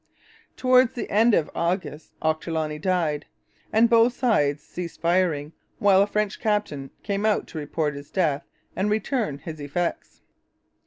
[0.57, 3.27] Towards the end of August Ochterloney died;
[3.71, 8.47] and both sides ceased firing while a French captain came out to report his death
[8.75, 10.21] and return his effects.